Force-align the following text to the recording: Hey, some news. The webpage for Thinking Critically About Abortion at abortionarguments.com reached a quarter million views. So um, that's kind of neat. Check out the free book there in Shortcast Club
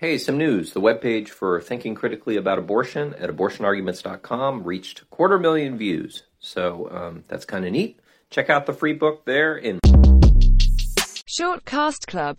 Hey, 0.00 0.16
some 0.16 0.38
news. 0.38 0.72
The 0.72 0.80
webpage 0.80 1.28
for 1.28 1.60
Thinking 1.60 1.94
Critically 1.94 2.38
About 2.38 2.58
Abortion 2.58 3.12
at 3.18 3.28
abortionarguments.com 3.28 4.64
reached 4.64 5.02
a 5.02 5.04
quarter 5.04 5.38
million 5.38 5.76
views. 5.76 6.22
So 6.38 6.88
um, 6.90 7.24
that's 7.28 7.44
kind 7.44 7.66
of 7.66 7.72
neat. 7.72 8.00
Check 8.30 8.48
out 8.48 8.64
the 8.64 8.72
free 8.72 8.94
book 8.94 9.26
there 9.26 9.58
in 9.58 9.78
Shortcast 11.28 12.06
Club 12.06 12.38